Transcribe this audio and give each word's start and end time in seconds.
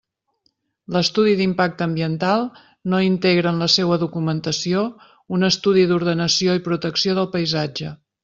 L'estudi 0.93 1.33
d'impacte 1.41 1.85
ambiental 1.85 2.45
no 2.93 3.01
integra 3.09 3.51
en 3.57 3.61
la 3.65 3.69
seua 3.75 3.99
documentació 4.05 4.83
un 5.39 5.49
estudi 5.51 5.87
d'ordenació 5.93 6.59
i 6.61 6.65
protecció 6.71 7.17
del 7.21 7.31
paisatge. 7.39 7.93